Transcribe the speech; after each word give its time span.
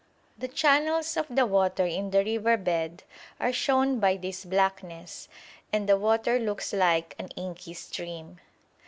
The 0.35 0.47
channels 0.47 1.15
of 1.15 1.27
the 1.29 1.45
water 1.45 1.85
in 1.85 2.09
the 2.09 2.23
river 2.25 2.57
bed 2.57 3.03
are 3.39 3.53
shown 3.53 3.99
by 3.99 4.17
this 4.17 4.45
blackness, 4.45 5.27
and 5.71 5.87
the 5.87 5.95
water 5.95 6.39
looks 6.39 6.73
like 6.73 7.15
an 7.19 7.27
inky 7.35 7.75
stream. 7.75 8.39